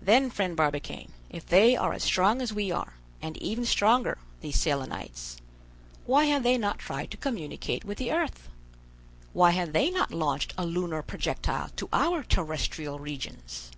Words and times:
"Then, 0.00 0.30
friend 0.30 0.56
Barbicane, 0.56 1.12
if 1.28 1.44
they 1.44 1.76
are 1.76 1.92
as 1.92 2.02
strong 2.02 2.40
as 2.40 2.54
we 2.54 2.70
are, 2.70 2.94
and 3.20 3.36
even 3.42 3.66
stronger—these 3.66 4.58
Selenites—why 4.58 6.24
have 6.24 6.42
they 6.42 6.56
not 6.56 6.78
tried 6.78 7.10
to 7.10 7.18
communicate 7.18 7.84
with 7.84 7.98
the 7.98 8.10
earth? 8.10 8.48
why 9.34 9.50
have 9.50 9.74
they 9.74 9.90
not 9.90 10.10
launched 10.14 10.54
a 10.56 10.64
lunar 10.64 11.02
projectile 11.02 11.68
to 11.76 11.90
our 11.92 12.22
terrestrial 12.22 12.98
regions?" 12.98 13.70